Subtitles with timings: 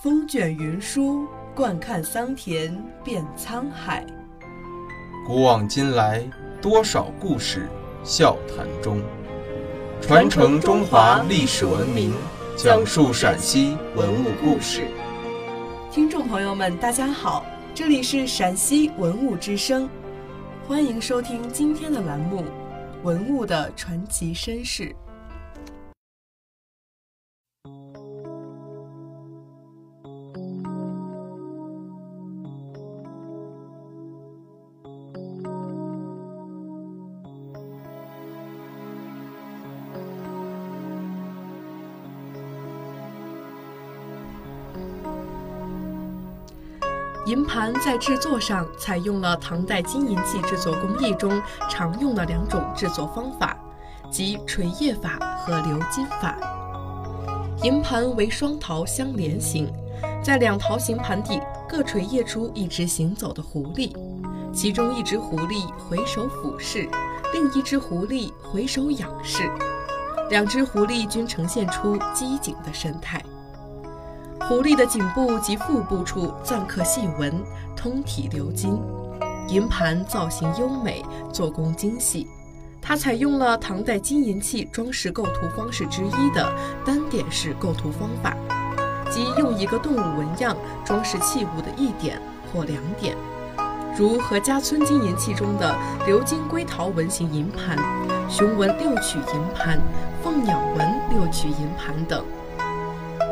[0.00, 4.06] 风卷云舒，惯看桑田变沧海。
[5.26, 6.22] 古往今来，
[6.62, 7.68] 多少故事
[8.04, 9.02] 笑谈中。
[10.00, 12.12] 传承中华历史文明，
[12.56, 14.86] 讲述陕西文物故事。
[15.90, 17.44] 听众朋友们，大家好，
[17.74, 19.90] 这里是陕西文物之声，
[20.68, 22.42] 欢迎收听今天的栏目
[23.02, 24.84] 《文物的传奇身世》。
[47.28, 51.38] 银盘在制作上采用了唐代金银器制作工艺中
[51.68, 53.54] 常用的两种制作方法，
[54.10, 56.38] 即锤叶法和鎏金法。
[57.62, 59.70] 银盘为双桃相连形，
[60.24, 63.94] 在两桃形盘底各锤叶出一只行走的狐狸，
[64.50, 66.88] 其中一只狐狸回首俯视，
[67.34, 69.52] 另一只狐狸回首仰视，
[70.30, 73.22] 两只狐狸均呈现出机警的神态。
[74.48, 77.44] 狐狸的颈部及腹部处錾刻细纹，
[77.76, 78.80] 通体鎏金。
[79.48, 82.26] 银盘造型优美，做工精细。
[82.80, 86.50] 它采用了唐代金银器装饰构图方式之一的
[86.82, 88.34] 单点式构图方法，
[89.10, 92.18] 即用一个动物纹样装饰器物的一点
[92.50, 93.14] 或两点，
[93.98, 97.76] 如何家村金银器中的鎏金龟桃纹形银盘、
[98.30, 99.78] 熊纹六曲银盘、
[100.22, 102.24] 凤鸟纹六曲银盘等。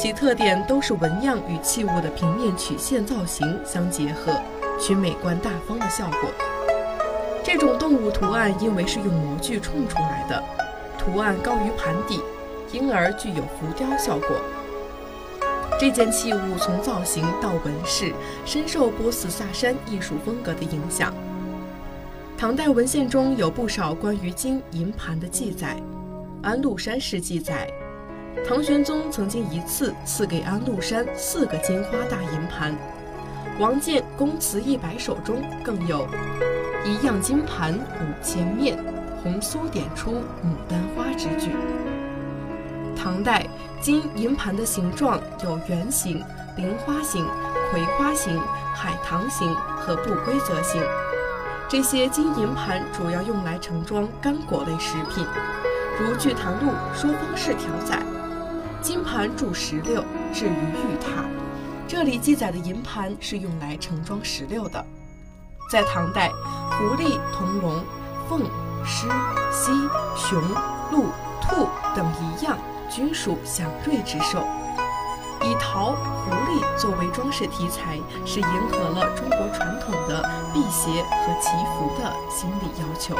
[0.00, 4.32] 其特点都是纹样与器物的平面曲线造型相结合，
[4.80, 6.30] 取美观大方的效果。
[7.42, 10.40] 这种动物图案因为是用模具冲出来的，
[10.96, 12.22] 图案高于盘底，
[12.70, 14.28] 因而具有浮雕效果。
[15.80, 18.12] 这件器物从造型到纹饰，
[18.46, 21.12] 深受波斯萨珊艺术风格的影响。
[22.36, 25.74] 唐代文献中有不少关于金银盘的记载，
[26.46, 27.68] 《安禄山诗》记载。
[28.46, 32.74] 唐玄宗曾经一次赐给安禄山四个金花大银盘，
[33.58, 36.08] 王建《宫词一百首》中更有
[36.84, 38.78] “一样金盘五千面，
[39.22, 41.50] 红酥点出牡丹花”之句。
[42.96, 43.46] 唐代
[43.80, 46.24] 金银盘的形状有圆形、
[46.56, 47.26] 菱花形、
[47.70, 48.40] 葵花形、
[48.74, 50.82] 海棠形和不规则形。
[51.68, 55.24] 这些金银盘主要用来盛装干果类食品，
[56.00, 58.02] 如《聚唐录》说方士条载。
[58.80, 61.24] 金盘铸石榴，置于玉榻。
[61.88, 64.84] 这里记载的银盘是用来盛装石榴的。
[65.70, 66.30] 在唐代，
[66.70, 67.82] 狐狸、铜龙、
[68.28, 68.42] 凤、
[68.84, 69.08] 狮、
[69.52, 69.72] 犀、
[70.16, 70.40] 熊、
[70.92, 71.06] 鹿、
[71.42, 72.56] 兔等一样，
[72.88, 74.38] 均属祥瑞之兽。
[75.42, 80.22] 以桃、狐狸作为装饰题材，是迎合了中国传统的
[80.52, 83.16] 辟邪和祈福的心理要求。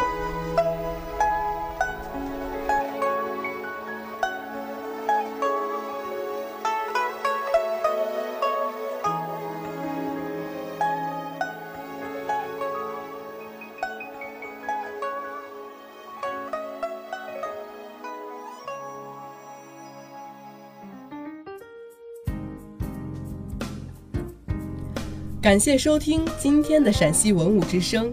[25.41, 28.13] 感谢收听今天的陕西文物之声，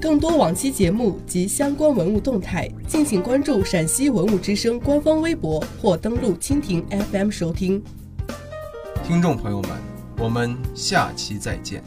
[0.00, 7.82] 更多往期节目及相关文物动态，敬请关注陕西文物之声官方微博或登录蜻蜓 FM 收听。
[9.06, 9.70] 听众朋友们，
[10.18, 11.84] 我们下期再见。